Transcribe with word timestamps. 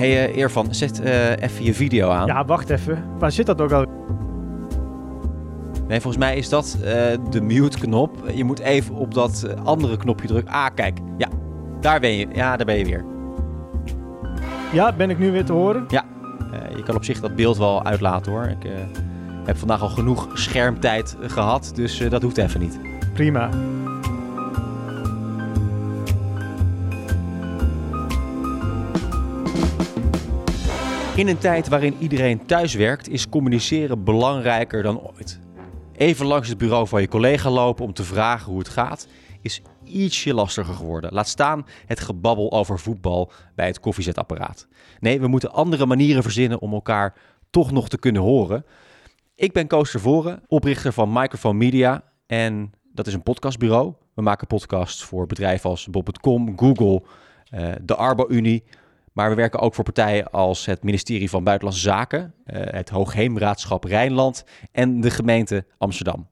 hey, 0.00 0.32
Eervan, 0.32 0.74
zet 0.74 1.00
uh, 1.04 1.30
even 1.30 1.64
je 1.64 1.74
video 1.74 2.08
aan. 2.08 2.26
Ja, 2.26 2.44
wacht 2.44 2.70
even. 2.70 3.04
Waar 3.18 3.32
zit 3.32 3.46
dat 3.46 3.60
ook 3.60 3.72
al? 3.72 3.86
Nee, 5.88 6.00
volgens 6.00 6.24
mij 6.24 6.36
is 6.36 6.48
dat 6.48 6.76
uh, 6.78 6.86
de 7.30 7.40
mute-knop. 7.40 8.30
Je 8.34 8.44
moet 8.44 8.58
even 8.58 8.94
op 8.94 9.14
dat 9.14 9.46
andere 9.64 9.96
knopje 9.96 10.26
drukken. 10.26 10.52
Ah, 10.52 10.66
kijk. 10.74 10.98
Ja, 11.18 11.28
daar 11.80 12.00
ben 12.00 12.12
je. 12.12 12.26
Ja, 12.32 12.56
daar 12.56 12.66
ben 12.66 12.78
je 12.78 12.84
weer. 12.84 13.04
Ja, 14.72 14.92
ben 14.92 15.10
ik 15.10 15.18
nu 15.18 15.30
weer 15.30 15.44
te 15.44 15.52
horen? 15.52 15.84
Ja, 15.88 16.04
je 16.76 16.82
kan 16.82 16.96
op 16.96 17.04
zich 17.04 17.20
dat 17.20 17.36
beeld 17.36 17.58
wel 17.58 17.84
uitlaten 17.84 18.32
hoor. 18.32 18.44
Ik 18.44 18.70
heb 19.44 19.56
vandaag 19.56 19.82
al 19.82 19.88
genoeg 19.88 20.28
schermtijd 20.34 21.16
gehad, 21.20 21.72
dus 21.74 22.02
dat 22.08 22.22
hoeft 22.22 22.38
even 22.38 22.60
niet. 22.60 22.78
Prima. 23.12 23.48
In 31.20 31.28
een 31.28 31.38
tijd 31.38 31.68
waarin 31.68 31.96
iedereen 31.98 32.46
thuis 32.46 32.74
werkt, 32.74 33.08
is 33.08 33.28
communiceren 33.28 34.04
belangrijker 34.04 34.82
dan 34.82 35.00
ooit. 35.00 35.40
Even 35.92 36.26
langs 36.26 36.48
het 36.48 36.58
bureau 36.58 36.88
van 36.88 37.00
je 37.00 37.08
collega 37.08 37.50
lopen 37.50 37.84
om 37.84 37.92
te 37.92 38.04
vragen 38.04 38.50
hoe 38.50 38.58
het 38.58 38.68
gaat, 38.68 39.08
is 39.42 39.62
ietsje 39.84 40.34
lastiger 40.34 40.74
geworden. 40.74 41.12
Laat 41.12 41.28
staan 41.28 41.66
het 41.86 42.00
gebabbel 42.00 42.52
over 42.52 42.78
voetbal 42.78 43.32
bij 43.54 43.66
het 43.66 43.80
koffiezetapparaat. 43.80 44.68
Nee, 45.00 45.20
we 45.20 45.26
moeten 45.26 45.52
andere 45.52 45.86
manieren 45.86 46.22
verzinnen 46.22 46.60
om 46.60 46.72
elkaar 46.72 47.14
toch 47.50 47.70
nog 47.70 47.88
te 47.88 47.98
kunnen 47.98 48.22
horen. 48.22 48.64
Ik 49.34 49.52
ben 49.52 49.66
Koos 49.66 49.90
Tervoren, 49.90 50.42
oprichter 50.46 50.92
van 50.92 51.12
Microphone 51.12 51.58
Media 51.58 52.02
en 52.26 52.72
dat 52.92 53.06
is 53.06 53.14
een 53.14 53.22
podcastbureau. 53.22 53.94
We 54.14 54.22
maken 54.22 54.46
podcasts 54.46 55.04
voor 55.04 55.26
bedrijven 55.26 55.70
als 55.70 55.86
Bob.com, 55.86 56.58
Google, 56.58 57.02
uh, 57.54 57.72
de 57.82 57.96
Arbo-Unie, 57.96 58.64
maar 59.20 59.30
we 59.30 59.34
werken 59.34 59.60
ook 59.60 59.74
voor 59.74 59.84
partijen 59.84 60.30
als 60.30 60.66
het 60.66 60.82
ministerie 60.82 61.30
van 61.30 61.44
Buitenlandse 61.44 61.84
Zaken, 61.84 62.34
uh, 62.46 62.60
het 62.64 62.88
Hoogheemraadschap 62.88 63.84
Rijnland 63.84 64.44
en 64.72 65.00
de 65.00 65.10
gemeente 65.10 65.66
Amsterdam. 65.78 66.28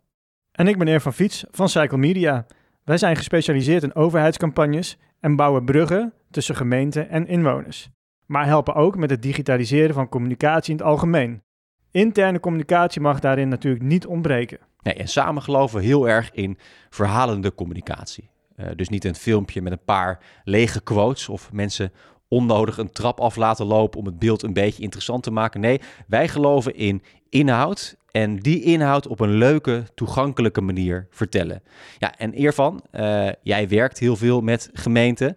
En 0.52 0.68
ik 0.68 0.78
ben 0.78 0.88
Eer 0.88 1.00
van 1.00 1.12
Fiets 1.12 1.44
van 1.50 1.68
Cycle 1.68 1.98
Media. 1.98 2.46
Wij 2.84 2.98
zijn 2.98 3.16
gespecialiseerd 3.16 3.82
in 3.82 3.94
overheidscampagnes 3.94 4.98
en 5.20 5.36
bouwen 5.36 5.64
bruggen 5.64 6.12
tussen 6.30 6.56
gemeenten 6.56 7.08
en 7.08 7.26
inwoners. 7.26 7.88
Maar 8.26 8.46
helpen 8.46 8.74
ook 8.74 8.96
met 8.96 9.10
het 9.10 9.22
digitaliseren 9.22 9.94
van 9.94 10.08
communicatie 10.08 10.72
in 10.72 10.78
het 10.78 10.86
algemeen. 10.86 11.42
Interne 11.90 12.40
communicatie 12.40 13.00
mag 13.00 13.20
daarin 13.20 13.48
natuurlijk 13.48 13.84
niet 13.84 14.06
ontbreken. 14.06 14.58
Nee, 14.82 14.94
en 14.94 15.08
samen 15.08 15.42
geloven 15.42 15.78
we 15.78 15.84
heel 15.84 16.08
erg 16.08 16.30
in 16.30 16.58
verhalende 16.90 17.54
communicatie. 17.54 18.30
Uh, 18.56 18.66
dus 18.76 18.88
niet 18.88 19.04
een 19.04 19.14
filmpje 19.14 19.62
met 19.62 19.72
een 19.72 19.84
paar 19.84 20.20
lege 20.44 20.80
quotes 20.80 21.28
of 21.28 21.52
mensen 21.52 21.92
onnodig 22.28 22.78
een 22.78 22.92
trap 22.92 23.20
af 23.20 23.36
laten 23.36 23.66
lopen 23.66 24.00
om 24.00 24.06
het 24.06 24.18
beeld 24.18 24.42
een 24.42 24.52
beetje 24.52 24.82
interessant 24.82 25.22
te 25.22 25.30
maken. 25.30 25.60
Nee, 25.60 25.80
wij 26.06 26.28
geloven 26.28 26.74
in 26.74 27.02
inhoud 27.28 27.96
en 28.10 28.36
die 28.36 28.62
inhoud 28.62 29.06
op 29.06 29.20
een 29.20 29.32
leuke, 29.32 29.84
toegankelijke 29.94 30.60
manier 30.60 31.06
vertellen. 31.10 31.62
Ja, 31.98 32.18
en 32.18 32.32
Eervan, 32.32 32.82
uh, 32.92 33.28
jij 33.42 33.68
werkt 33.68 33.98
heel 33.98 34.16
veel 34.16 34.40
met 34.40 34.70
gemeenten, 34.72 35.36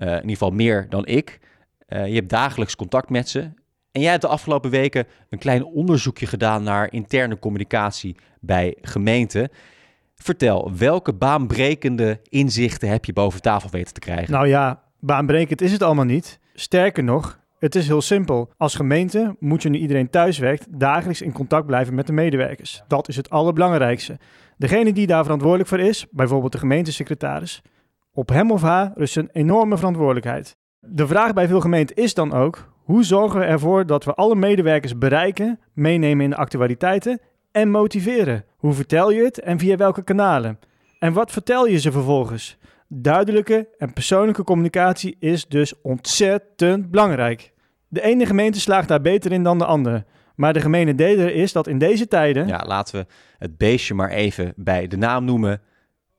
uh, 0.00 0.08
in 0.08 0.14
ieder 0.14 0.30
geval 0.30 0.50
meer 0.50 0.86
dan 0.88 1.06
ik. 1.06 1.40
Uh, 1.88 2.06
je 2.06 2.14
hebt 2.14 2.30
dagelijks 2.30 2.76
contact 2.76 3.10
met 3.10 3.28
ze. 3.28 3.40
En 3.92 4.00
jij 4.00 4.10
hebt 4.10 4.22
de 4.22 4.28
afgelopen 4.28 4.70
weken 4.70 5.06
een 5.28 5.38
klein 5.38 5.64
onderzoekje 5.64 6.26
gedaan 6.26 6.62
naar 6.62 6.92
interne 6.92 7.38
communicatie 7.38 8.16
bij 8.40 8.76
gemeenten. 8.80 9.48
Vertel, 10.14 10.72
welke 10.76 11.12
baanbrekende 11.12 12.20
inzichten 12.28 12.88
heb 12.88 13.04
je 13.04 13.12
boven 13.12 13.42
tafel 13.42 13.70
weten 13.70 13.94
te 13.94 14.00
krijgen? 14.00 14.32
Nou 14.32 14.48
ja, 14.48 14.82
baanbrekend 15.00 15.60
is 15.60 15.72
het 15.72 15.82
allemaal 15.82 16.04
niet. 16.04 16.40
Sterker 16.54 17.04
nog, 17.04 17.38
het 17.58 17.74
is 17.74 17.86
heel 17.86 18.00
simpel. 18.00 18.50
Als 18.56 18.74
gemeente 18.74 19.36
moet 19.38 19.62
je 19.62 19.68
nu 19.68 19.78
iedereen 19.78 20.10
thuiswerkt 20.10 20.66
dagelijks 20.78 21.22
in 21.22 21.32
contact 21.32 21.66
blijven 21.66 21.94
met 21.94 22.06
de 22.06 22.12
medewerkers. 22.12 22.82
Dat 22.88 23.08
is 23.08 23.16
het 23.16 23.30
allerbelangrijkste. 23.30 24.18
Degene 24.56 24.92
die 24.92 25.06
daar 25.06 25.22
verantwoordelijk 25.22 25.68
voor 25.68 25.80
is, 25.80 26.06
bijvoorbeeld 26.10 26.52
de 26.52 26.58
gemeentesecretaris, 26.58 27.62
op 28.12 28.28
hem 28.28 28.50
of 28.50 28.62
haar 28.62 28.92
rust 28.94 29.16
een 29.16 29.30
enorme 29.32 29.76
verantwoordelijkheid. 29.76 30.56
De 30.80 31.06
vraag 31.06 31.32
bij 31.32 31.48
veel 31.48 31.60
gemeenten 31.60 31.96
is 31.96 32.14
dan 32.14 32.32
ook: 32.32 32.72
hoe 32.82 33.04
zorgen 33.04 33.40
we 33.40 33.46
ervoor 33.46 33.86
dat 33.86 34.04
we 34.04 34.14
alle 34.14 34.34
medewerkers 34.34 34.98
bereiken, 34.98 35.60
meenemen 35.72 36.24
in 36.24 36.30
de 36.30 36.36
actualiteiten 36.36 37.20
en 37.52 37.70
motiveren? 37.70 38.44
Hoe 38.56 38.72
vertel 38.72 39.10
je 39.10 39.22
het 39.22 39.40
en 39.40 39.58
via 39.58 39.76
welke 39.76 40.02
kanalen? 40.02 40.58
En 40.98 41.12
wat 41.12 41.32
vertel 41.32 41.66
je 41.66 41.78
ze 41.78 41.92
vervolgens? 41.92 42.58
Duidelijke 42.90 43.68
en 43.78 43.92
persoonlijke 43.92 44.44
communicatie 44.44 45.16
is 45.18 45.46
dus 45.46 45.80
ontzettend 45.82 46.90
belangrijk. 46.90 47.52
De 47.88 48.02
ene 48.02 48.26
gemeente 48.26 48.60
slaagt 48.60 48.88
daar 48.88 49.00
beter 49.00 49.32
in 49.32 49.42
dan 49.42 49.58
de 49.58 49.64
andere. 49.64 50.04
Maar 50.34 50.52
de 50.52 50.60
gemene 50.60 50.94
deler 50.94 51.34
is 51.34 51.52
dat 51.52 51.66
in 51.66 51.78
deze 51.78 52.08
tijden. 52.08 52.46
Ja, 52.46 52.64
laten 52.66 53.00
we 53.00 53.06
het 53.38 53.56
beestje 53.56 53.94
maar 53.94 54.10
even 54.10 54.52
bij 54.56 54.86
de 54.86 54.96
naam 54.96 55.24
noemen: 55.24 55.60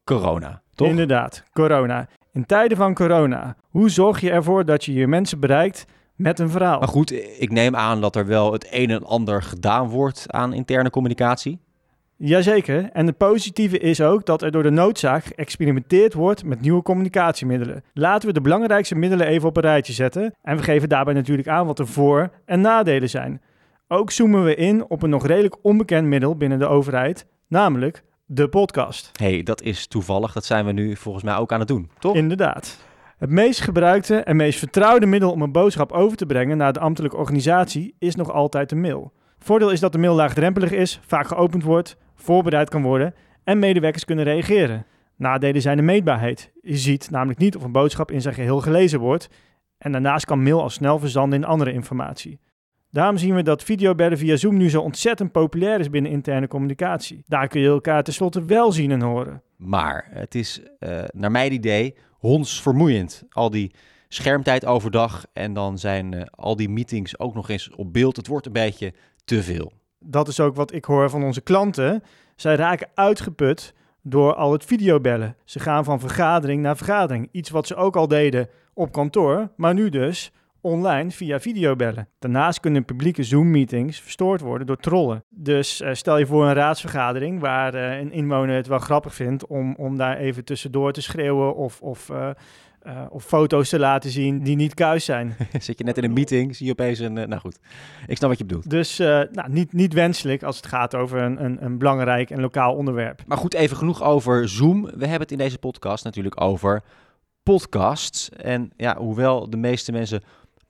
corona. 0.04 0.62
Toch? 0.76 0.88
Inderdaad, 0.88 1.44
corona. 1.54 2.08
In 2.32 2.46
tijden 2.46 2.78
van 2.78 2.94
corona, 2.94 3.56
hoe 3.70 3.90
zorg 3.90 4.20
je 4.20 4.32
ervoor 4.32 4.66
dat 4.66 4.86
je 4.86 4.94
je 4.94 5.08
mensen 5.08 5.40
bereikt 5.40 5.86
met 6.16 6.40
een 6.40 6.50
verhaal? 6.50 6.80
Maar 6.80 6.88
goed, 6.88 7.12
ik 7.42 7.52
neem 7.52 7.76
aan 7.76 8.02
dat 8.02 8.16
er 8.16 8.26
wel 8.26 8.52
het 8.54 8.68
een 8.72 8.90
en 8.90 9.04
ander 9.04 9.44
gedaan 9.44 9.88
wordt 9.88 10.26
aan 10.28 10.54
interne 10.54 10.90
communicatie. 10.90 11.60
Jazeker, 12.22 12.90
en 12.94 13.06
het 13.06 13.18
positieve 13.18 13.78
is 13.78 14.02
ook 14.02 14.26
dat 14.26 14.42
er 14.42 14.52
door 14.52 14.64
de 14.64 14.70
noodzaak 14.70 15.24
geëxperimenteerd 15.24 16.14
wordt 16.14 16.44
met 16.44 16.62
nieuwe 16.62 16.82
communicatiemiddelen. 16.82 17.84
Laten 17.94 18.28
we 18.28 18.34
de 18.34 18.42
belangrijkste 18.42 18.96
middelen 18.96 19.28
even 19.28 19.48
op 19.48 19.56
een 19.56 19.62
rijtje 19.62 19.94
zetten 19.94 20.34
en 20.42 20.58
we 20.58 20.64
geven 20.64 20.90
daarbij 20.90 21.14
natuurlijk 21.14 21.48
aan 21.48 21.66
wat 21.66 21.78
de 21.78 21.86
voor- 21.86 22.30
en 22.46 22.62
nadelen 22.62 23.10
zijn. 23.10 23.42
Ook 23.88 24.12
zoomen 24.12 24.44
we 24.44 24.56
in 24.56 24.86
op 24.90 25.04
een 25.04 25.10
nog 25.10 25.26
redelijk 25.26 25.58
onbekend 25.62 26.08
middel 26.08 26.36
binnen 26.36 26.60
de 26.60 26.68
overheid, 26.68 27.26
namelijk 27.48 28.04
de 28.26 28.48
podcast. 28.48 29.12
hey, 29.20 29.44
dat 29.44 29.62
is 29.62 29.88
toevallig, 29.88 30.34
dat 30.34 30.46
zijn 30.46 30.66
we 30.66 30.72
nu 30.72 30.96
volgens 30.96 31.24
mij 31.24 31.36
ook 31.36 31.52
aan 31.52 31.60
het 31.60 31.68
doen, 31.68 31.90
toch? 32.00 32.16
Inderdaad. 32.16 32.78
Het 33.18 33.30
meest 33.30 33.62
gebruikte 33.62 34.16
en 34.16 34.36
meest 34.36 34.60
vertrouwde 34.60 35.06
middel 35.06 35.32
om 35.32 35.42
een 35.42 35.52
boodschap 35.52 35.92
over 35.92 36.18
te 36.18 36.26
brengen 36.26 36.58
naar 36.58 36.74
de 36.74 36.80
ambtelijke 36.80 37.18
organisatie 37.18 37.96
is 38.00 38.16
nog 38.16 38.32
altijd 38.32 38.70
de 38.70 38.76
mail. 38.76 39.12
Voordeel 39.40 39.72
is 39.72 39.80
dat 39.80 39.92
de 39.92 39.98
mail 39.98 40.16
laagdrempelig 40.16 40.72
is, 40.72 41.00
vaak 41.06 41.28
geopend 41.28 41.64
wordt, 41.64 41.98
voorbereid 42.22 42.70
kan 42.70 42.82
worden 42.82 43.14
en 43.44 43.60
medewerkers 43.60 44.06
kunnen 44.06 44.26
reageren. 44.26 44.86
Nadelen 45.16 45.62
zijn 45.62 45.78
de 45.78 45.84
meetbaarheid. 45.84 46.52
Je 46.62 46.78
ziet 46.78 47.10
namelijk 47.10 47.40
niet 47.40 47.56
of 47.56 47.64
een 47.64 47.72
boodschap 47.72 48.12
in 48.12 48.22
zijn 48.22 48.34
geheel 48.34 48.60
gelezen 48.60 49.00
wordt 49.00 49.30
en 49.78 49.92
daarnaast 49.92 50.26
kan 50.26 50.44
mail 50.44 50.62
al 50.62 50.70
snel 50.70 51.00
verzanden 51.00 51.40
in 51.40 51.48
andere 51.48 51.74
informatie. 51.74 52.40
Daarom 52.92 53.18
zien 53.18 53.36
we 53.36 53.44
dat 53.44 53.64
videobellen 53.64 54.18
via 54.18 54.36
Zoom 54.36 54.58
nu 54.58 54.70
zo 54.70 54.82
ontzettend 54.82 55.32
populair 55.32 55.80
is 55.80 55.90
binnen 55.90 56.12
interne 56.12 56.48
communicatie. 56.48 57.24
Daar 57.26 57.48
kun 57.48 57.62
je 57.62 57.68
elkaar 57.68 58.04
tenslotte 58.04 58.46
wel 58.46 58.72
zien 58.72 58.92
en 58.92 59.02
horen. 59.02 59.42
Maar 59.56 60.08
het 60.10 60.36
is, 60.36 60.62
uh, 60.80 61.04
naar 61.12 61.32
mijn 61.32 61.54
idee, 61.54 61.96
hondsvermoeiend. 62.12 63.24
Al 63.30 63.50
die 63.50 63.72
schermtijd 64.08 64.66
overdag 64.66 65.26
en 65.34 65.54
dan 65.54 65.78
zijn 65.78 66.12
uh, 66.12 66.22
al 66.32 66.56
die 66.56 66.70
meetings 66.70 67.20
ook 67.20 67.34
nog 67.34 67.50
eens 67.50 67.70
op 67.76 67.94
beeld. 67.94 68.16
Het 68.16 68.28
wordt 68.28 68.46
een 68.46 68.52
beetje 68.52 68.94
te 69.26 69.44
veel. 69.44 69.72
Dat 70.00 70.28
is 70.28 70.40
ook 70.40 70.56
wat 70.56 70.74
ik 70.74 70.86
hoor 70.86 71.10
van 71.10 71.24
onze 71.24 71.42
klanten. 71.42 72.04
Zij 72.36 72.56
raken 72.56 72.90
uitgeput 72.94 73.74
door 74.02 74.36
al 74.36 74.52
het 74.52 74.66
videobellen. 74.66 75.36
Ze 75.44 75.60
gaan 75.60 75.84
van 75.84 76.00
vergadering 76.00 76.62
naar 76.62 76.78
vergadering. 76.78 77.30
Iets 77.32 77.50
wat 77.50 77.68
ze 77.68 77.76
ook 77.76 77.96
al 77.96 78.08
deden 78.08 78.50
op 78.74 78.92
kantoor, 78.92 79.52
maar 79.56 79.74
nu 79.74 79.90
dus 79.90 80.32
online 80.62 81.12
via 81.12 81.40
videobellen. 81.40 82.08
Daarnaast 82.20 82.60
kunnen 82.60 82.86
publieke 82.86 83.24
Zoom-meetings 83.24 84.00
verstoord 84.00 84.42
worden 84.42 84.68
door 84.68 84.78
trollen. 84.78 85.24
Dus 85.30 85.82
uh, 85.82 85.94
stel 85.94 86.18
je 86.18 86.26
voor 86.26 86.46
een 86.46 86.54
raadsvergadering 86.54 87.40
waar 87.40 87.76
uh, 87.76 88.00
een 88.00 88.12
inwoner 88.12 88.56
het 88.56 88.68
wel 88.68 88.80
grappig 88.80 89.14
vindt 89.14 89.48
om, 89.48 89.76
om 89.76 89.98
daar 89.98 90.18
even 90.18 90.46
tussendoor 90.46 90.92
te 90.92 91.02
schreeuwen 91.02 91.56
of, 91.56 91.82
of 91.82 92.10
uh, 92.10 92.30
uh, 92.88 93.02
of 93.10 93.24
foto's 93.24 93.70
te 93.70 93.80
laten 93.80 94.10
zien 94.10 94.44
die 94.44 94.56
niet 94.56 94.74
kuis 94.74 95.06
zijn. 95.06 95.36
Zit 95.60 95.78
je 95.78 95.84
net 95.84 95.98
in 95.98 96.04
een 96.04 96.14
meeting, 96.14 96.56
zie 96.56 96.66
je 96.66 96.72
opeens 96.72 97.00
een... 97.00 97.14
Nou 97.14 97.38
goed, 97.38 97.60
ik 98.08 98.18
snap 98.18 98.30
wat 98.30 98.38
je 98.38 98.46
bedoelt. 98.46 98.70
Dus 98.70 98.98
nou, 98.98 99.50
niet, 99.50 99.74
niet 99.74 99.94
wenselijk 99.94 100.44
als 100.44 100.56
het 100.56 100.66
gaat 100.66 100.96
over 100.96 101.22
een, 101.22 101.44
een, 101.44 101.64
een, 101.66 101.78
belangrijk 101.78 102.30
en 102.30 102.42
lokaal 102.42 102.76
onderwerp. 102.76 103.22
Maar 103.28 103.38
goed, 103.38 103.54
even 103.54 103.78
genoeg 103.78 104.04
over 104.04 104.50
Zoom. 104.50 104.84
We 104.84 104.90
hebben 104.90 105.20
het 105.20 105.32
in 105.32 105.38
deze 105.38 105.58
podcast 105.58 106.04
natuurlijk 106.04 106.42
over 106.42 106.84
podcasts. 107.44 108.30
En 108.30 108.72
ja, 108.78 108.98
hoewel 108.98 109.50
de 109.50 109.58
meeste 109.58 109.92
mensen 109.92 110.22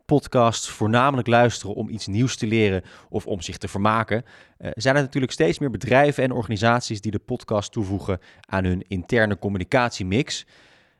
podcasts 0.09 0.69
voornamelijk 0.69 1.27
luisteren 1.27 1.75
om 1.75 1.89
iets 1.89 2.07
nieuws 2.07 2.35
te 2.35 2.47
leren 2.47 2.83
of 3.09 3.27
om 3.27 3.41
zich 3.41 3.57
te 3.57 3.67
vermaken, 3.67 4.25
zijn 4.57 4.95
er 4.95 5.01
natuurlijk 5.01 5.33
steeds 5.33 5.59
meer 5.59 5.69
bedrijven 5.69 6.23
en 6.23 6.31
organisaties 6.31 7.01
die 7.01 7.11
de 7.11 7.19
podcast 7.19 7.71
toevoegen 7.71 8.19
aan 8.45 8.63
hun 8.63 8.83
interne 8.87 9.39
communicatiemix. 9.39 10.45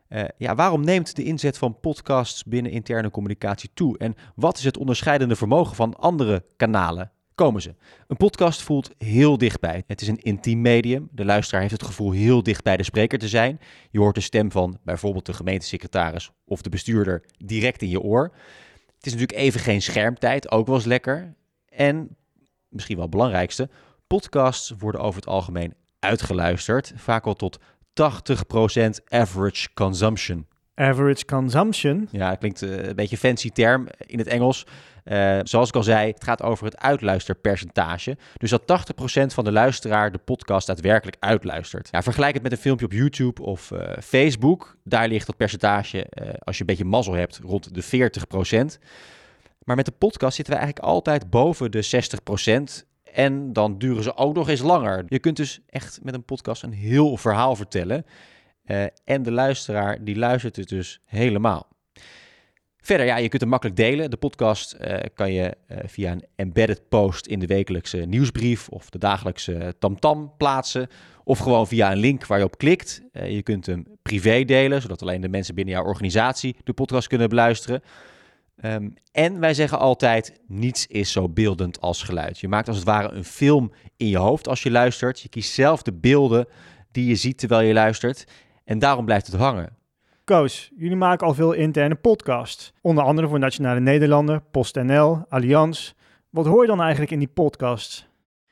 Uh, 0.09 0.23
ja, 0.37 0.55
waarom 0.55 0.83
neemt 0.83 1.15
de 1.15 1.23
inzet 1.23 1.57
van 1.57 1.79
podcasts 1.79 2.43
binnen 2.43 2.71
interne 2.71 3.11
communicatie 3.11 3.69
toe? 3.73 3.97
En 3.97 4.15
wat 4.35 4.57
is 4.57 4.63
het 4.63 4.77
onderscheidende 4.77 5.35
vermogen 5.35 5.75
van 5.75 5.95
andere 5.95 6.43
kanalen? 6.57 7.11
Komen 7.35 7.61
ze. 7.61 7.75
Een 8.07 8.17
podcast 8.17 8.61
voelt 8.61 8.91
heel 8.97 9.37
dichtbij. 9.37 9.83
Het 9.87 10.01
is 10.01 10.07
een 10.07 10.21
intiem 10.21 10.61
medium. 10.61 11.09
De 11.11 11.25
luisteraar 11.25 11.61
heeft 11.61 11.73
het 11.73 11.83
gevoel 11.83 12.11
heel 12.11 12.43
dicht 12.43 12.63
bij 12.63 12.77
de 12.77 12.83
spreker 12.83 13.19
te 13.19 13.27
zijn. 13.27 13.59
Je 13.91 13.99
hoort 13.99 14.15
de 14.15 14.21
stem 14.21 14.51
van 14.51 14.77
bijvoorbeeld 14.83 15.25
de 15.25 15.33
gemeentesecretaris 15.33 16.31
of 16.45 16.61
de 16.61 16.69
bestuurder 16.69 17.23
direct 17.37 17.81
in 17.81 17.89
je 17.89 18.01
oor. 18.01 18.31
Het 18.99 19.07
is 19.07 19.13
natuurlijk 19.13 19.39
even 19.39 19.59
geen 19.59 19.81
schermtijd, 19.81 20.51
ook 20.51 20.65
wel 20.67 20.75
eens 20.75 20.85
lekker. 20.85 21.33
En 21.69 22.15
misschien 22.67 22.95
wel 22.95 23.05
het 23.05 23.13
belangrijkste, 23.13 23.69
podcasts 24.07 24.73
worden 24.77 25.01
over 25.01 25.19
het 25.19 25.29
algemeen 25.29 25.73
uitgeluisterd, 25.99 26.93
vaak 26.95 27.25
al 27.25 27.33
tot 27.33 27.59
80% 27.59 27.61
average 29.07 29.73
consumption. 29.73 30.47
Average 30.79 31.25
consumption. 31.25 32.07
Ja, 32.11 32.35
klinkt 32.35 32.61
uh, 32.61 32.87
een 32.87 32.95
beetje 32.95 33.17
fancy 33.17 33.49
term 33.49 33.87
in 34.05 34.17
het 34.17 34.27
Engels. 34.27 34.65
Uh, 35.05 35.39
zoals 35.43 35.67
ik 35.67 35.75
al 35.75 35.83
zei, 35.83 36.11
het 36.11 36.23
gaat 36.23 36.43
over 36.43 36.65
het 36.65 36.77
uitluisterpercentage. 36.77 38.17
Dus 38.37 38.49
dat 38.49 38.61
80% 38.61 39.25
van 39.25 39.43
de 39.43 39.51
luisteraar 39.51 40.11
de 40.11 40.17
podcast 40.17 40.67
daadwerkelijk 40.67 41.17
uitluistert. 41.19 41.87
Ja, 41.91 42.01
vergelijk 42.01 42.33
het 42.33 42.43
met 42.43 42.51
een 42.51 42.57
filmpje 42.57 42.85
op 42.85 42.91
YouTube 42.91 43.41
of 43.41 43.71
uh, 43.71 43.79
Facebook. 44.03 44.77
Daar 44.83 45.07
ligt 45.07 45.25
dat 45.25 45.37
percentage, 45.37 46.07
als 46.39 46.55
je 46.55 46.61
een 46.61 46.67
beetje 46.67 46.85
mazzel 46.85 47.13
hebt, 47.13 47.39
rond 47.43 47.73
de 47.73 48.09
40%. 48.77 48.81
Maar 49.63 49.75
met 49.75 49.85
de 49.85 49.91
podcast 49.91 50.35
zitten 50.35 50.53
we 50.53 50.59
eigenlijk 50.59 50.89
altijd 50.89 51.29
boven 51.29 51.71
de 51.71 51.85
60%. 52.81 52.87
En 53.13 53.53
dan 53.53 53.77
duren 53.77 54.03
ze 54.03 54.15
ook 54.15 54.35
nog 54.35 54.49
eens 54.49 54.61
langer. 54.61 55.03
Je 55.07 55.19
kunt 55.19 55.37
dus 55.37 55.59
echt 55.69 55.99
met 56.03 56.13
een 56.13 56.25
podcast 56.25 56.63
een 56.63 56.73
heel 56.73 57.17
verhaal 57.17 57.55
vertellen. 57.55 58.05
Uh, 58.71 58.83
en 59.03 59.23
de 59.23 59.31
luisteraar 59.31 60.03
die 60.03 60.15
luistert 60.15 60.55
het 60.55 60.69
dus 60.69 61.01
helemaal. 61.05 61.67
Verder, 62.77 63.05
ja, 63.05 63.17
je 63.17 63.29
kunt 63.29 63.41
hem 63.41 63.49
makkelijk 63.49 63.77
delen. 63.77 64.09
De 64.09 64.17
podcast 64.17 64.77
uh, 64.81 64.97
kan 65.13 65.33
je 65.33 65.55
uh, 65.67 65.77
via 65.85 66.11
een 66.11 66.25
embedded 66.35 66.89
post 66.89 67.25
in 67.25 67.39
de 67.39 67.45
wekelijkse 67.45 67.97
nieuwsbrief 67.97 68.69
of 68.69 68.89
de 68.89 68.97
dagelijkse 68.97 69.75
tamtam 69.79 70.33
plaatsen. 70.37 70.87
Of 71.23 71.39
gewoon 71.39 71.67
via 71.67 71.91
een 71.91 71.97
link 71.97 72.25
waar 72.25 72.37
je 72.37 72.43
op 72.43 72.57
klikt. 72.57 73.01
je 73.11 73.43
kunt 73.43 73.65
hem 73.65 73.85
privé 74.01 74.43
delen, 74.43 74.81
zodat 74.81 75.01
alleen 75.01 75.21
de 75.21 75.29
mensen 75.29 75.55
binnen 75.55 75.73
jouw 75.73 75.83
organisatie 75.83 76.55
de 76.63 76.73
podcast 76.73 77.07
kunnen 77.07 77.29
beluisteren. 77.29 77.81
Um, 78.65 78.93
en 79.11 79.39
wij 79.39 79.53
zeggen 79.53 79.79
altijd, 79.79 80.39
niets 80.47 80.87
is 80.87 81.11
zo 81.11 81.29
beeldend 81.29 81.81
als 81.81 82.03
geluid. 82.03 82.39
Je 82.39 82.47
maakt 82.47 82.67
als 82.67 82.77
het 82.77 82.85
ware 82.85 83.11
een 83.11 83.23
film 83.23 83.71
in 83.97 84.07
je 84.07 84.17
hoofd 84.17 84.47
als 84.47 84.63
je 84.63 84.71
luistert. 84.71 85.19
Je 85.19 85.29
kiest 85.29 85.53
zelf 85.53 85.81
de 85.81 85.93
beelden 85.93 86.47
die 86.91 87.05
je 87.05 87.15
ziet 87.15 87.37
terwijl 87.37 87.67
je 87.67 87.73
luistert. 87.73 88.25
En 88.69 88.79
daarom 88.79 89.05
blijft 89.05 89.27
het 89.27 89.35
hangen. 89.35 89.77
Koos, 90.23 90.71
jullie 90.77 90.95
maken 90.95 91.27
al 91.27 91.33
veel 91.33 91.53
interne 91.53 91.95
podcasts. 91.95 92.73
Onder 92.81 93.03
andere 93.03 93.27
voor 93.27 93.39
Nationale 93.39 93.79
Nederlanden, 93.79 94.43
PostNL, 94.51 95.25
Allianz. 95.29 95.93
Wat 96.29 96.45
hoor 96.45 96.61
je 96.61 96.67
dan 96.67 96.81
eigenlijk 96.81 97.11
in 97.11 97.19
die 97.19 97.27
podcasts? 97.27 98.07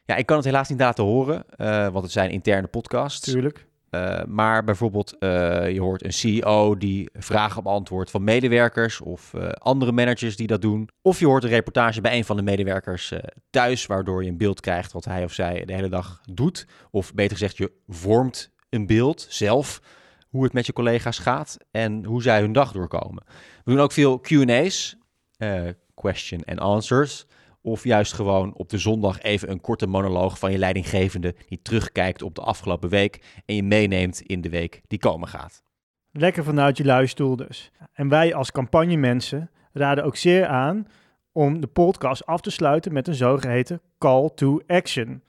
Ja, 0.06 0.16
ik 0.16 0.26
kan 0.26 0.36
het 0.36 0.46
helaas 0.46 0.70
niet 0.70 0.80
laten 0.80 1.04
horen, 1.04 1.44
uh, 1.58 1.88
want 1.88 2.04
het 2.04 2.12
zijn 2.12 2.30
interne 2.30 2.68
podcasts. 2.68 3.32
Tuurlijk. 3.32 3.68
Uh, 3.92 4.24
maar 4.24 4.64
bijvoorbeeld, 4.64 5.16
uh, 5.20 5.30
je 5.72 5.82
hoort 5.82 6.04
een 6.04 6.14
CEO 6.14 6.78
die 6.78 7.10
vragen 7.14 7.64
beantwoordt 7.64 8.12
van 8.12 8.24
medewerkers 8.24 9.02
of 9.02 9.34
uh, 9.34 9.50
andere 9.50 9.92
managers 9.92 10.36
die 10.36 10.48
dat 10.48 10.62
doen. 10.62 10.90
Of 11.02 11.20
je 11.20 11.26
hoort 11.26 11.44
een 11.44 11.50
reportage 11.50 12.02
bij 12.02 12.18
een 12.18 12.26
van 12.26 12.36
de 12.36 12.42
medewerkers 12.42 13.14
thuis, 13.50 13.86
waardoor 13.86 14.24
je 14.24 14.30
een 14.30 14.38
beeld 14.38 14.60
krijgt 14.60 14.92
wat 14.92 15.06
hij 15.06 15.24
of 15.24 15.34
zij 15.34 15.66
de 15.66 15.74
hele 15.74 15.90
dag 15.90 16.22
doet. 16.32 16.68
Of 16.92 17.14
beter 17.14 17.38
gezegd, 17.38 17.58
je 17.58 17.72
vormt 17.88 18.52
een 18.70 18.86
beeld 18.86 19.26
zelf 19.30 19.82
hoe 20.38 20.46
het 20.46 20.56
met 20.56 20.66
je 20.66 20.74
collega's 20.74 21.20
gaat 21.20 21.58
en 21.72 22.06
hoe 22.06 22.22
zij 22.22 22.40
hun 22.40 22.52
dag 22.52 22.72
doorkomen. 22.72 23.24
We 23.64 23.72
doen 23.72 23.80
ook 23.80 23.92
veel 23.92 24.20
Q&A's, 24.20 24.98
question 25.96 26.44
and 26.46 26.60
answers. 26.60 27.26
Of 27.62 27.84
juist 27.84 28.14
gewoon 28.14 28.54
op 28.54 28.70
de 28.70 28.78
zondag 28.78 29.22
even 29.22 29.52
een 29.52 29.62
korte 29.62 29.88
monoloog 29.88 30.40
van 30.40 30.52
je 30.52 30.58
leidinggevende 30.58 31.36
die 31.48 31.62
terugkijkt 31.62 32.22
op 32.22 32.36
de 32.36 32.42
afgelopen 32.42 32.90
week 32.90 33.42
en 33.46 33.56
je 33.56 33.64
meeneemt 33.64 34.22
in 34.22 34.42
de 34.42 34.50
week 34.50 34.82
die 34.88 35.00
komen 35.00 35.28
gaat. 35.28 35.64
Lekker 36.12 36.44
vanuit 36.44 36.78
je 36.78 36.86
luistoel 36.86 37.36
dus. 37.36 37.72
En 37.94 38.10
wij 38.10 38.34
als 38.34 38.52
campagnemensen 38.52 39.50
raden 39.74 40.04
ook 40.04 40.16
zeer 40.16 40.48
aan 40.48 40.88
om 41.32 41.62
de 41.62 41.68
podcast 41.68 42.26
af 42.26 42.42
te 42.42 42.52
sluiten 42.52 42.94
met 42.94 43.08
een 43.08 43.16
zogeheten 43.16 43.82
call 43.98 44.30
to 44.36 44.62
action. 44.68 45.22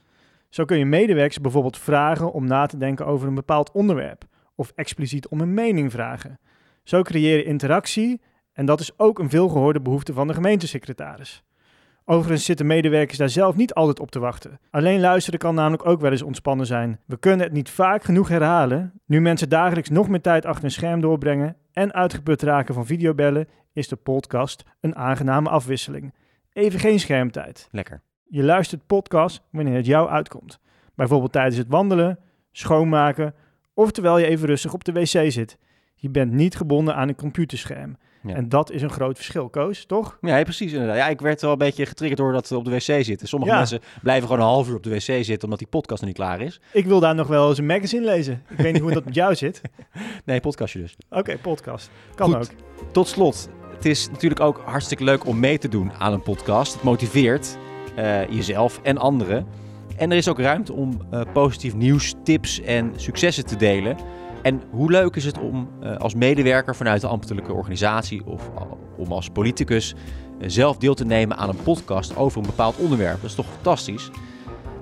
Zo 0.48 0.64
kun 0.64 0.78
je 0.78 0.84
medewerkers 0.84 1.40
bijvoorbeeld 1.40 1.78
vragen 1.78 2.32
om 2.32 2.46
na 2.46 2.66
te 2.66 2.76
denken 2.76 3.06
over 3.06 3.28
een 3.28 3.34
bepaald 3.34 3.72
onderwerp 3.72 4.26
of 4.58 4.72
expliciet 4.74 5.28
om 5.28 5.40
een 5.40 5.54
mening 5.54 5.92
vragen. 5.92 6.38
Zo 6.82 7.02
creëer 7.02 7.36
je 7.36 7.44
interactie 7.44 8.20
en 8.52 8.66
dat 8.66 8.80
is 8.80 8.98
ook 8.98 9.18
een 9.18 9.30
veelgehoorde 9.30 9.80
behoefte 9.80 10.12
van 10.12 10.26
de 10.26 10.34
gemeentesecretaris. 10.34 11.42
Overigens 12.04 12.44
zitten 12.44 12.66
medewerkers 12.66 13.18
daar 13.18 13.28
zelf 13.28 13.56
niet 13.56 13.74
altijd 13.74 14.00
op 14.00 14.10
te 14.10 14.18
wachten. 14.18 14.60
Alleen 14.70 15.00
luisteren 15.00 15.38
kan 15.38 15.54
namelijk 15.54 15.86
ook 15.86 16.00
wel 16.00 16.10
eens 16.10 16.22
ontspannen 16.22 16.66
zijn. 16.66 17.00
We 17.06 17.18
kunnen 17.18 17.46
het 17.46 17.52
niet 17.54 17.70
vaak 17.70 18.04
genoeg 18.04 18.28
herhalen. 18.28 18.92
Nu 19.06 19.20
mensen 19.20 19.48
dagelijks 19.48 19.88
nog 19.88 20.08
meer 20.08 20.20
tijd 20.20 20.46
achter 20.46 20.64
een 20.64 20.70
scherm 20.70 21.00
doorbrengen 21.00 21.56
en 21.72 21.92
uitgeput 21.92 22.42
raken 22.42 22.74
van 22.74 22.86
videobellen, 22.86 23.48
is 23.72 23.88
de 23.88 23.96
podcast 23.96 24.64
een 24.80 24.96
aangename 24.96 25.48
afwisseling. 25.48 26.14
Even 26.52 26.80
geen 26.80 27.00
schermtijd. 27.00 27.68
Lekker. 27.70 28.02
Je 28.24 28.42
luistert 28.42 28.86
podcast 28.86 29.42
wanneer 29.50 29.76
het 29.76 29.86
jou 29.86 30.08
uitkomt. 30.08 30.58
Bijvoorbeeld 30.94 31.32
tijdens 31.32 31.56
het 31.56 31.68
wandelen, 31.68 32.18
schoonmaken 32.52 33.34
of 33.78 33.90
terwijl 33.90 34.18
je 34.18 34.26
even 34.26 34.46
rustig 34.46 34.72
op 34.72 34.84
de 34.84 34.92
wc 34.92 35.32
zit. 35.32 35.58
Je 35.94 36.08
bent 36.10 36.32
niet 36.32 36.56
gebonden 36.56 36.94
aan 36.94 37.08
een 37.08 37.14
computerscherm. 37.14 37.96
Ja. 38.22 38.34
En 38.34 38.48
dat 38.48 38.70
is 38.70 38.82
een 38.82 38.90
groot 38.90 39.16
verschil, 39.16 39.48
Koos, 39.48 39.84
toch? 39.84 40.18
Ja, 40.20 40.42
precies. 40.42 40.72
Inderdaad. 40.72 40.96
Ja, 40.96 41.08
ik 41.08 41.20
werd 41.20 41.40
wel 41.40 41.52
een 41.52 41.58
beetje 41.58 41.86
getriggerd 41.86 42.20
door 42.20 42.32
dat 42.32 42.52
op 42.52 42.64
de 42.64 42.70
wc 42.70 43.04
zitten. 43.04 43.28
Sommige 43.28 43.52
ja. 43.52 43.58
mensen 43.58 43.80
blijven 44.02 44.28
gewoon 44.28 44.42
een 44.42 44.50
half 44.50 44.68
uur 44.68 44.76
op 44.76 44.82
de 44.82 44.90
wc 44.90 45.00
zitten 45.00 45.42
omdat 45.42 45.58
die 45.58 45.68
podcast 45.68 46.00
nog 46.00 46.10
niet 46.10 46.18
klaar 46.18 46.40
is. 46.40 46.60
Ik 46.72 46.86
wil 46.86 47.00
daar 47.00 47.14
nog 47.14 47.26
wel 47.26 47.48
eens 47.48 47.58
een 47.58 47.66
magazine 47.66 48.04
lezen. 48.04 48.42
Ik 48.48 48.56
weet 48.56 48.72
niet 48.72 48.82
hoe 48.82 48.92
dat 48.92 49.04
met 49.04 49.14
jou 49.14 49.34
zit. 49.34 49.60
Nee, 50.24 50.40
podcastje 50.40 50.80
dus. 50.80 50.96
Oké, 51.08 51.18
okay, 51.18 51.36
podcast. 51.36 51.90
Kan 52.14 52.32
Goed. 52.32 52.36
ook. 52.36 52.92
Tot 52.92 53.08
slot, 53.08 53.48
het 53.74 53.84
is 53.84 54.10
natuurlijk 54.10 54.40
ook 54.40 54.62
hartstikke 54.64 55.04
leuk 55.04 55.26
om 55.26 55.38
mee 55.38 55.58
te 55.58 55.68
doen 55.68 55.92
aan 55.92 56.12
een 56.12 56.22
podcast. 56.22 56.72
Het 56.72 56.82
motiveert 56.82 57.58
uh, 57.98 58.28
jezelf 58.30 58.80
en 58.82 58.98
anderen. 58.98 59.46
En 59.98 60.10
er 60.10 60.16
is 60.16 60.28
ook 60.28 60.40
ruimte 60.40 60.72
om 60.72 61.00
uh, 61.14 61.20
positief 61.32 61.74
nieuws, 61.74 62.14
tips 62.24 62.60
en 62.60 62.92
successen 62.96 63.46
te 63.46 63.56
delen. 63.56 63.96
En 64.42 64.62
hoe 64.70 64.90
leuk 64.90 65.16
is 65.16 65.24
het 65.24 65.38
om 65.38 65.68
uh, 65.82 65.96
als 65.96 66.14
medewerker 66.14 66.76
vanuit 66.76 67.00
de 67.00 67.06
ambtelijke 67.06 67.52
organisatie 67.52 68.26
of 68.26 68.50
om 68.96 69.12
als 69.12 69.28
politicus 69.28 69.94
uh, 69.94 70.48
zelf 70.48 70.76
deel 70.76 70.94
te 70.94 71.04
nemen 71.04 71.36
aan 71.36 71.48
een 71.48 71.62
podcast 71.62 72.16
over 72.16 72.40
een 72.40 72.46
bepaald 72.46 72.76
onderwerp? 72.76 73.20
Dat 73.20 73.30
is 73.30 73.36
toch 73.36 73.46
fantastisch? 73.46 74.10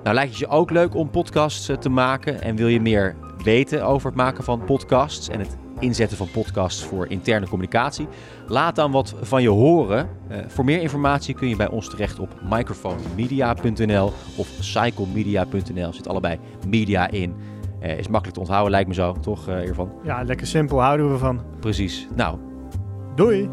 Nou, 0.07 0.19
lijkt 0.19 0.31
het 0.31 0.41
je 0.41 0.47
ook 0.47 0.71
leuk 0.71 0.95
om 0.95 1.09
podcasts 1.09 1.71
te 1.79 1.89
maken 1.89 2.41
en 2.41 2.55
wil 2.55 2.67
je 2.67 2.81
meer 2.81 3.15
weten 3.43 3.85
over 3.85 4.07
het 4.07 4.15
maken 4.15 4.43
van 4.43 4.63
podcasts 4.63 5.29
en 5.29 5.39
het 5.39 5.57
inzetten 5.79 6.17
van 6.17 6.31
podcasts 6.31 6.83
voor 6.83 7.07
interne 7.07 7.47
communicatie? 7.47 8.07
Laat 8.47 8.75
dan 8.75 8.91
wat 8.91 9.15
van 9.21 9.41
je 9.41 9.49
horen. 9.49 10.09
voor 10.47 10.65
meer 10.65 10.81
informatie 10.81 11.35
kun 11.35 11.49
je 11.49 11.55
bij 11.55 11.69
ons 11.69 11.89
terecht 11.89 12.19
op 12.19 12.41
microphonemedia.nl 12.49 14.13
of 14.35 14.47
cyclemedia.nl. 14.59 15.93
Zit 15.93 16.07
allebei 16.07 16.39
media 16.67 17.09
in. 17.09 17.35
Uh, 17.81 17.97
is 17.97 18.07
makkelijk 18.07 18.33
te 18.33 18.39
onthouden, 18.39 18.71
lijkt 18.71 18.87
me 18.87 18.93
zo, 18.93 19.13
toch, 19.13 19.49
uh, 19.49 19.59
hiervan? 19.59 19.91
Ja, 20.03 20.23
lekker 20.23 20.47
simpel, 20.47 20.81
houden 20.81 21.11
we 21.11 21.17
van. 21.17 21.41
Precies. 21.59 22.07
Nou. 22.15 22.37
Doei! 23.15 23.49